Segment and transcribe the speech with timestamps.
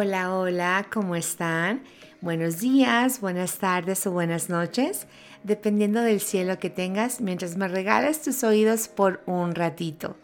[0.00, 1.82] Hola, hola, ¿cómo están?
[2.20, 5.08] Buenos días, buenas tardes o buenas noches,
[5.42, 10.14] dependiendo del cielo que tengas mientras me regales tus oídos por un ratito.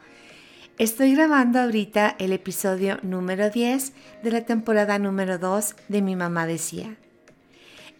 [0.78, 3.92] Estoy grabando ahorita el episodio número 10
[4.22, 6.94] de la temporada número 2 de Mi Mamá Decía.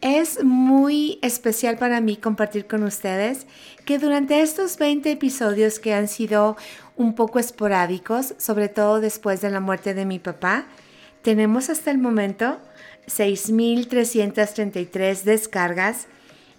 [0.01, 3.49] Es muy especial para mí compartir con ustedes
[3.85, 6.57] que durante estos 20 episodios que han sido
[6.95, 10.69] un poco esporádicos, sobre todo después de la muerte de mi papá,
[11.25, 12.61] tenemos hasta el momento
[13.07, 16.07] 6.333 descargas.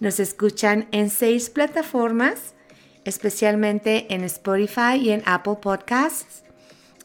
[0.00, 2.54] Nos escuchan en seis plataformas,
[3.04, 6.42] especialmente en Spotify y en Apple Podcasts.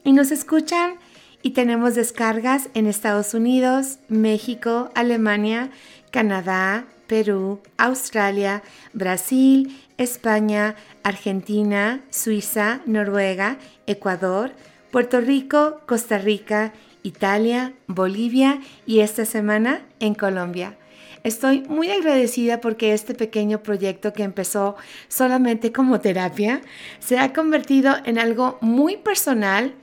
[0.03, 0.95] Y nos escuchan
[1.43, 5.69] y tenemos descargas en Estados Unidos, México, Alemania,
[6.09, 14.51] Canadá, Perú, Australia, Brasil, España, Argentina, Suiza, Noruega, Ecuador,
[14.89, 16.73] Puerto Rico, Costa Rica
[17.03, 20.77] Italia, Bolivia y esta semana en Colombia.
[21.23, 24.75] Estoy muy agradecida porque este pequeño proyecto que empezó
[25.07, 26.61] solamente como terapia
[26.99, 29.75] se ha convertido en algo muy personal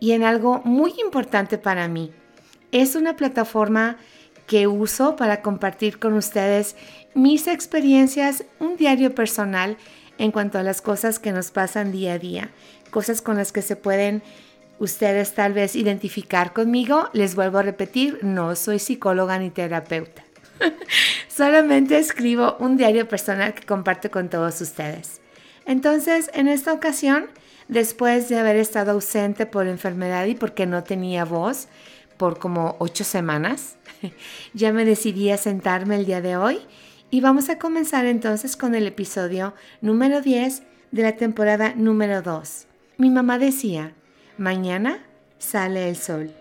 [0.00, 2.12] y en algo muy importante para mí.
[2.72, 3.96] Es una plataforma
[4.46, 6.76] que uso para compartir con ustedes
[7.14, 9.78] mis experiencias, un diario personal
[10.18, 12.50] en cuanto a las cosas que nos pasan día a día,
[12.90, 14.22] cosas con las que se pueden
[14.82, 20.24] ustedes tal vez identificar conmigo, les vuelvo a repetir, no soy psicóloga ni terapeuta.
[21.28, 25.20] Solamente escribo un diario personal que comparto con todos ustedes.
[25.66, 27.28] Entonces, en esta ocasión,
[27.68, 31.68] después de haber estado ausente por enfermedad y porque no tenía voz
[32.16, 33.76] por como ocho semanas,
[34.52, 36.58] ya me decidí a sentarme el día de hoy
[37.08, 42.66] y vamos a comenzar entonces con el episodio número 10 de la temporada número 2.
[42.96, 43.94] Mi mamá decía,
[44.38, 44.98] Mañana
[45.38, 46.32] sale el sol.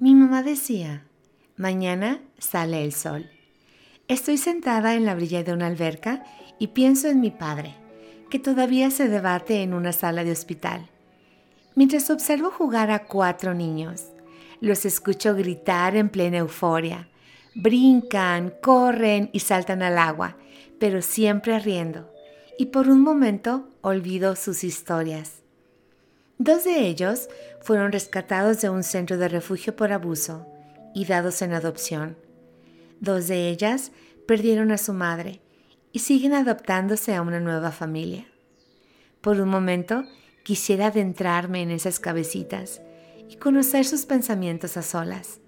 [0.00, 1.04] Mi mamá decía,
[1.56, 3.30] mañana sale el sol.
[4.08, 6.24] Estoy sentada en la orilla de una alberca
[6.58, 7.76] y pienso en mi padre,
[8.28, 10.88] que todavía se debate en una sala de hospital.
[11.76, 14.06] Mientras observo jugar a cuatro niños,
[14.60, 17.08] los escucho gritar en plena euforia
[17.58, 20.36] Brincan, corren y saltan al agua,
[20.78, 22.12] pero siempre riendo,
[22.58, 25.40] y por un momento olvido sus historias.
[26.36, 27.30] Dos de ellos
[27.62, 30.46] fueron rescatados de un centro de refugio por abuso
[30.94, 32.18] y dados en adopción.
[33.00, 33.90] Dos de ellas
[34.28, 35.40] perdieron a su madre
[35.92, 38.26] y siguen adoptándose a una nueva familia.
[39.22, 40.04] Por un momento
[40.42, 42.82] quisiera adentrarme en esas cabecitas
[43.30, 45.40] y conocer sus pensamientos a solas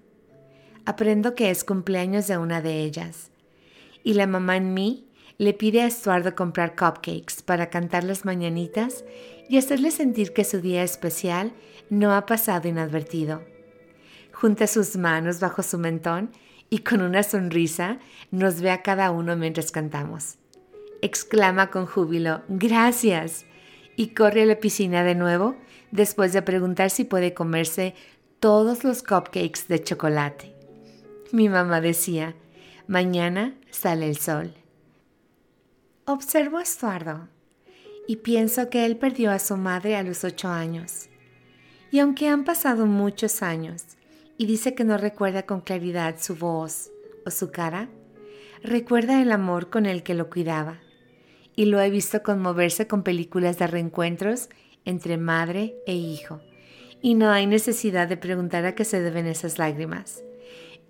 [0.85, 3.31] aprendo que es cumpleaños de una de ellas.
[4.03, 5.05] Y la mamá en mí
[5.37, 9.05] le pide a Estuardo comprar cupcakes para cantar las mañanitas
[9.47, 11.53] y hacerle sentir que su día especial
[11.89, 13.41] no ha pasado inadvertido.
[14.33, 16.31] Junta sus manos bajo su mentón
[16.69, 17.99] y con una sonrisa
[18.31, 20.35] nos ve a cada uno mientras cantamos.
[21.01, 23.45] Exclama con júbilo, gracias,
[23.95, 25.55] y corre a la piscina de nuevo
[25.91, 27.95] después de preguntar si puede comerse
[28.39, 30.58] todos los cupcakes de chocolate.
[31.31, 32.33] Mi mamá decía,
[32.87, 34.55] mañana sale el sol.
[36.05, 37.27] Observo a Estuardo
[38.07, 41.07] y pienso que él perdió a su madre a los ocho años.
[41.91, 43.83] Y aunque han pasado muchos años
[44.39, 46.89] y dice que no recuerda con claridad su voz
[47.27, 47.89] o su cara,
[48.63, 50.79] recuerda el amor con el que lo cuidaba.
[51.55, 54.49] Y lo he visto conmoverse con películas de reencuentros
[54.83, 56.41] entre madre e hijo.
[57.03, 60.23] Y no hay necesidad de preguntar a qué se deben esas lágrimas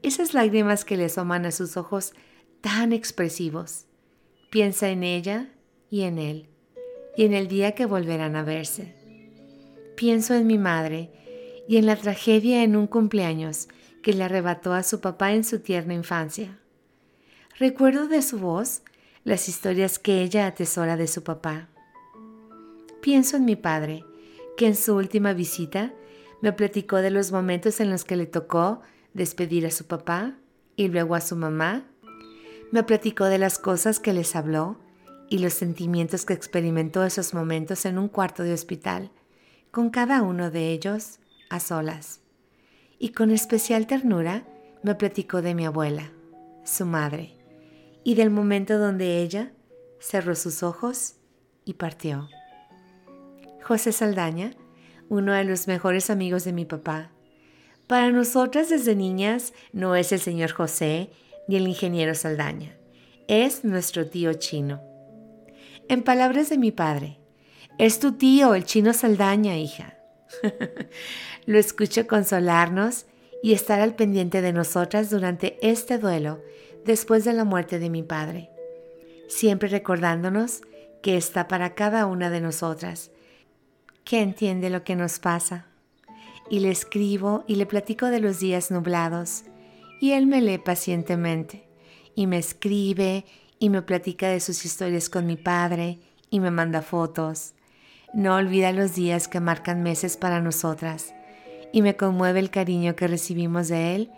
[0.04, 2.14] esas lágrimas que le asoman a sus ojos
[2.62, 3.86] tan expresivos.
[4.50, 5.50] Piensa en ella
[5.90, 6.48] y en él,
[7.16, 8.96] y en el día que volverán a verse.
[9.96, 11.12] Pienso en mi madre
[11.68, 13.68] y en la tragedia en un cumpleaños
[14.02, 16.58] que le arrebató a su papá en su tierna infancia.
[17.58, 18.82] Recuerdo de su voz
[19.24, 21.68] las historias que ella atesora de su papá.
[23.02, 24.06] Pienso en mi padre,
[24.58, 25.94] que en su última visita
[26.42, 28.82] me platicó de los momentos en los que le tocó
[29.14, 30.36] despedir a su papá
[30.76, 31.86] y luego a su mamá.
[32.72, 34.80] Me platicó de las cosas que les habló
[35.30, 39.12] y los sentimientos que experimentó esos momentos en un cuarto de hospital,
[39.72, 41.20] con cada uno de ellos
[41.50, 42.22] a solas.
[42.98, 44.46] Y con especial ternura
[44.84, 46.12] me platicó de mi abuela,
[46.64, 47.38] su madre,
[48.04, 49.52] y del momento donde ella
[50.00, 51.16] cerró sus ojos
[51.66, 52.30] y partió.
[53.64, 54.54] José Saldaña,
[55.10, 57.12] uno de los mejores amigos de mi papá,
[57.90, 61.10] para nosotras desde niñas no es el señor José
[61.48, 62.78] ni el ingeniero Saldaña,
[63.28, 64.80] es nuestro tío chino.
[65.88, 67.18] En palabras de mi padre,
[67.80, 69.98] es tu tío, el chino Saldaña, hija.
[71.48, 73.08] Lo escucho consolarnos
[73.42, 76.44] y estar al pendiente de nosotras durante este duelo
[76.86, 78.52] después de la muerte de mi padre,
[79.28, 80.62] siempre recordándonos
[81.02, 83.10] que está para cada una de nosotras,
[84.04, 85.69] que entiende lo que nos pasa.
[86.50, 89.44] Y le escribo y le platico de los días nublados,
[90.02, 91.68] y él me lee pacientemente,
[92.16, 93.26] y me escribe
[93.60, 96.00] y me platica de sus historias con mi padre,
[96.30, 97.54] y me manda fotos.
[98.14, 101.14] No olvida los días que marcan meses para nosotras,
[101.72, 104.12] y me conmueve el cariño que recibimos de él,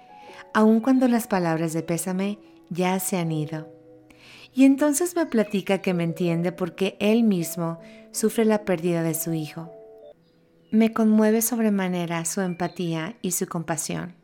[0.53, 2.39] aun cuando las palabras de pésame
[2.69, 3.67] ya se han ido.
[4.53, 7.79] Y entonces me platica que me entiende porque él mismo
[8.11, 9.71] sufre la pérdida de su hijo.
[10.73, 14.15] Me conmueve sobremanera su empatía y su compasión.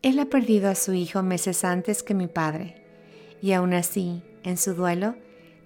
[0.00, 2.84] Él ha perdido a su hijo meses antes que mi padre,
[3.42, 5.16] y aún así, en su duelo,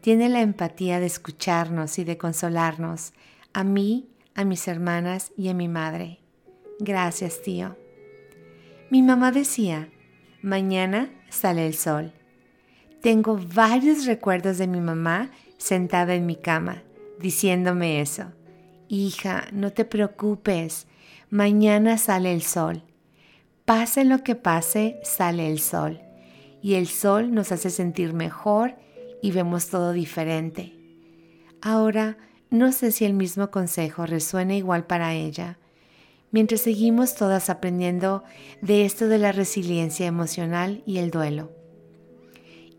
[0.00, 3.12] tiene la empatía de escucharnos y de consolarnos,
[3.52, 6.20] a mí, a mis hermanas y a mi madre.
[6.78, 7.76] Gracias, tío.
[8.88, 9.90] Mi mamá decía,
[10.40, 12.14] mañana sale el sol.
[13.02, 16.84] Tengo varios recuerdos de mi mamá sentada en mi cama,
[17.18, 18.32] diciéndome eso.
[18.92, 20.88] Hija, no te preocupes,
[21.30, 22.82] mañana sale el sol.
[23.64, 26.00] Pase lo que pase, sale el sol.
[26.60, 28.74] Y el sol nos hace sentir mejor
[29.22, 30.74] y vemos todo diferente.
[31.62, 32.18] Ahora,
[32.50, 35.56] no sé si el mismo consejo resuena igual para ella,
[36.32, 38.24] mientras seguimos todas aprendiendo
[38.60, 41.52] de esto de la resiliencia emocional y el duelo.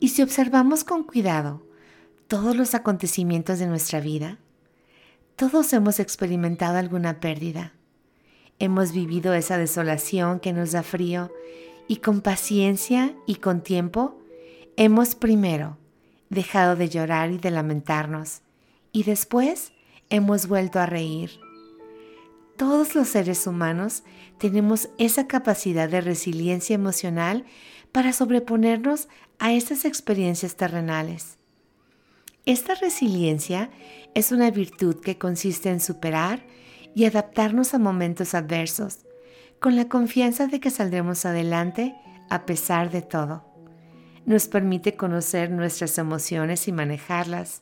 [0.02, 1.66] Y si observamos con cuidado
[2.28, 4.40] todos los acontecimientos de nuestra vida,
[5.42, 7.74] todos hemos experimentado alguna pérdida.
[8.60, 11.32] Hemos vivido esa desolación que nos da frío
[11.88, 14.22] y con paciencia y con tiempo
[14.78, 15.80] hemos primero
[16.30, 18.42] dejado de llorar y de lamentarnos
[18.92, 19.74] y después
[20.12, 21.32] hemos vuelto a reír.
[22.56, 24.04] Todos los seres humanos
[24.38, 27.46] tenemos esa capacidad de resiliencia emocional
[27.92, 29.08] para sobreponernos
[29.40, 31.41] a estas experiencias terrenales.
[32.46, 33.70] Esta resiliencia
[34.14, 36.44] es una virtud que consiste en superar
[36.96, 39.06] y adaptarnos a momentos adversos,
[39.60, 41.96] con la confianza de que saldremos adelante
[42.30, 43.46] a pesar de todo.
[44.26, 47.62] Nos permite conocer nuestras emociones y manejarlas,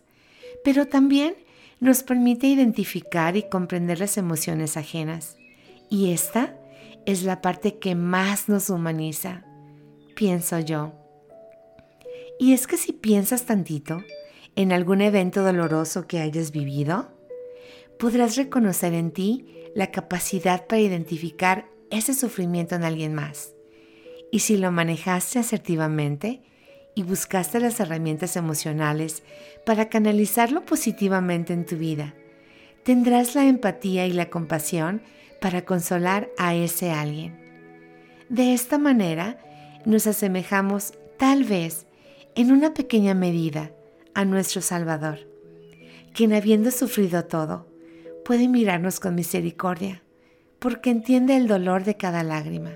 [0.63, 1.35] pero también
[1.79, 5.37] nos permite identificar y comprender las emociones ajenas.
[5.89, 6.55] Y esta
[7.05, 9.43] es la parte que más nos humaniza
[10.19, 10.91] pienso yo.
[12.39, 14.03] Y es que si piensas tantito
[14.56, 17.10] en algún evento doloroso que hayas vivido,
[17.98, 23.54] podrás reconocer en ti la capacidad para identificar ese sufrimiento en alguien más.
[24.31, 26.42] Y si lo manejaste asertivamente
[26.96, 29.24] y buscaste las herramientas emocionales
[29.66, 32.13] para canalizarlo positivamente en tu vida,
[32.84, 35.01] tendrás la empatía y la compasión
[35.42, 37.40] para consolar a ese alguien.
[38.30, 39.40] De esta manera,
[39.86, 41.88] nos asemejamos tal vez
[42.36, 43.72] en una pequeña medida
[44.13, 45.19] a nuestro Salvador,
[46.13, 47.67] quien habiendo sufrido todo,
[48.25, 50.03] puede mirarnos con misericordia,
[50.59, 52.71] porque entiende el dolor de cada lágrima.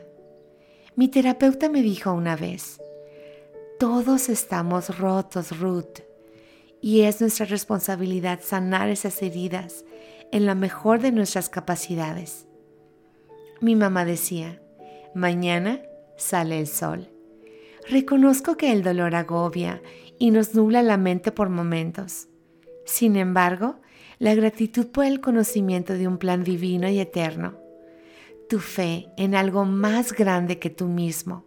[0.96, 2.80] Mi terapeuta me dijo una vez,
[3.80, 6.00] todos estamos rotos, Ruth,
[6.82, 9.86] y es nuestra responsabilidad sanar esas heridas
[10.32, 12.46] en la mejor de nuestras capacidades.
[13.62, 14.62] Mi mamá decía,
[15.14, 15.82] mañana
[16.18, 17.10] sale el sol.
[17.90, 19.82] Reconozco que el dolor agobia
[20.24, 22.30] y nos nubla la mente por momentos.
[22.86, 23.82] Sin embargo,
[24.20, 27.60] la gratitud por el conocimiento de un plan divino y eterno,
[28.48, 31.44] tu fe en algo más grande que tú mismo,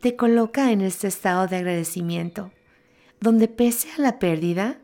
[0.00, 2.52] te coloca en este estado de agradecimiento,
[3.20, 4.78] donde pese a la pérdida,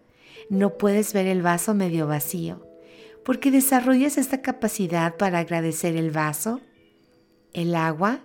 [0.49, 2.67] no puedes ver el vaso medio vacío,
[3.25, 6.61] porque desarrollas esta capacidad para agradecer el vaso,
[7.53, 8.23] el agua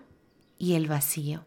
[0.58, 1.46] y el vacío.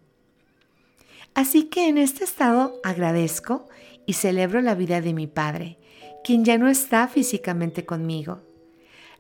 [1.34, 3.68] Así que en este estado agradezco
[4.06, 5.78] y celebro la vida de mi Padre,
[6.24, 8.42] quien ya no está físicamente conmigo.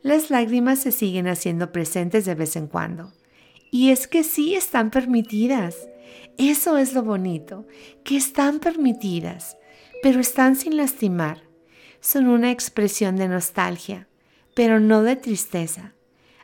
[0.02, 3.12] Las lágrimas se siguen haciendo presentes de vez en cuando.
[3.70, 5.88] Y es que sí están permitidas.
[6.38, 7.66] Eso es lo bonito,
[8.04, 9.56] que están permitidas,
[10.02, 11.42] pero están sin lastimar.
[12.00, 14.08] Son una expresión de nostalgia,
[14.54, 15.94] pero no de tristeza.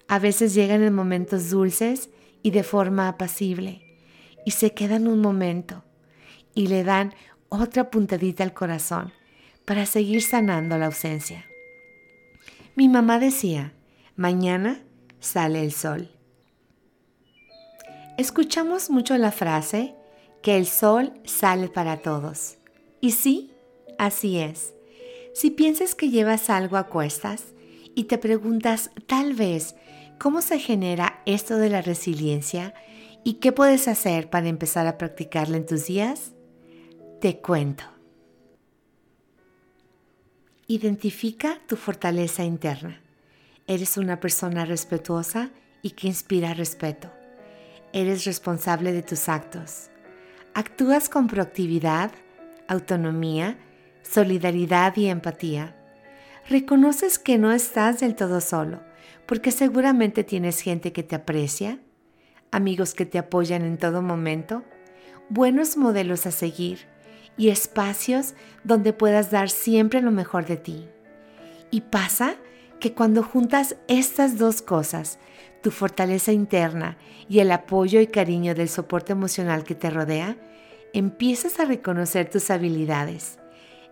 [0.08, 2.10] A veces llegan en momentos dulces
[2.42, 3.83] y de forma apacible,
[4.44, 5.84] y se quedan un momento
[6.54, 7.14] y le dan
[7.48, 9.12] otra puntadita al corazón
[9.64, 11.46] para seguir sanando la ausencia.
[12.76, 13.72] Mi mamá decía,
[14.16, 14.82] mañana
[15.20, 16.10] sale el sol.
[18.18, 19.94] Escuchamos mucho la frase
[20.42, 22.58] que el sol sale para todos.
[23.00, 23.50] Y sí,
[23.98, 24.74] así es.
[25.34, 27.54] Si piensas que llevas algo a cuestas
[27.94, 29.74] y te preguntas tal vez
[30.18, 32.74] cómo se genera esto de la resiliencia
[33.24, 36.32] y qué puedes hacer para empezar a practicarla en tus días,
[37.20, 37.84] te cuento.
[40.66, 43.00] Identifica tu fortaleza interna.
[43.66, 45.50] Eres una persona respetuosa
[45.80, 47.10] y que inspira respeto.
[47.94, 49.88] Eres responsable de tus actos.
[50.52, 52.10] Actúas con proactividad,
[52.68, 53.58] autonomía,
[54.02, 55.76] solidaridad y empatía.
[56.48, 58.82] Reconoces que no estás del todo solo,
[59.26, 61.78] porque seguramente tienes gente que te aprecia,
[62.54, 64.62] amigos que te apoyan en todo momento,
[65.28, 66.86] buenos modelos a seguir
[67.36, 70.88] y espacios donde puedas dar siempre lo mejor de ti.
[71.72, 72.36] Y pasa
[72.78, 75.18] que cuando juntas estas dos cosas,
[75.62, 76.96] tu fortaleza interna
[77.28, 80.36] y el apoyo y cariño del soporte emocional que te rodea,
[80.92, 83.38] empiezas a reconocer tus habilidades,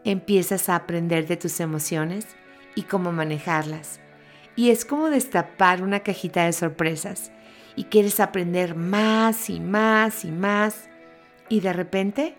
[0.04, 2.26] empiezas a aprender de tus emociones
[2.76, 3.99] y cómo manejarlas.
[4.54, 7.33] Y es como destapar una cajita de sorpresas
[7.76, 10.88] y quieres aprender más y más y más
[11.48, 12.34] y de repente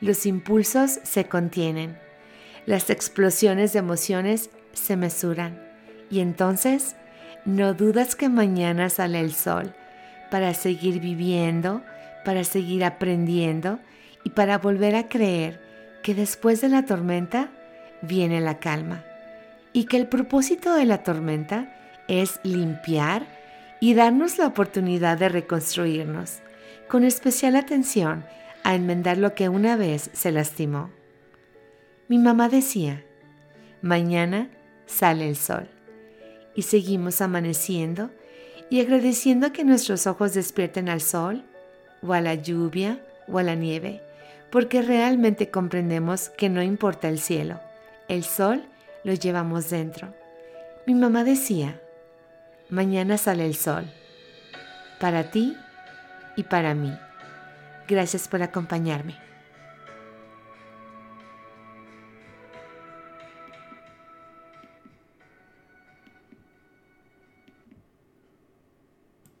[0.00, 1.98] los impulsos se contienen,
[2.66, 5.62] las explosiones de emociones se mesuran.
[6.10, 6.96] Y entonces
[7.44, 9.74] no dudas que mañana sale el sol
[10.30, 11.82] para seguir viviendo,
[12.24, 13.78] para seguir aprendiendo
[14.24, 15.60] y para volver a creer
[16.02, 17.50] que después de la tormenta
[18.02, 19.04] viene la calma.
[19.72, 21.72] Y que el propósito de la tormenta
[22.08, 23.26] es limpiar
[23.80, 26.40] y darnos la oportunidad de reconstruirnos,
[26.88, 28.24] con especial atención
[28.62, 30.90] a enmendar lo que una vez se lastimó.
[32.08, 33.04] Mi mamá decía,
[33.82, 34.50] mañana
[34.86, 35.68] sale el sol.
[36.54, 38.10] Y seguimos amaneciendo
[38.68, 41.44] y agradeciendo que nuestros ojos despierten al sol,
[42.02, 44.02] o a la lluvia, o a la nieve,
[44.50, 47.60] porque realmente comprendemos que no importa el cielo,
[48.08, 48.64] el sol
[49.04, 50.12] lo llevamos dentro.
[50.86, 51.80] Mi mamá decía,
[52.70, 53.84] mañana sale el sol,
[54.98, 55.56] para ti
[56.36, 56.96] y para mí.
[57.88, 59.29] Gracias por acompañarme.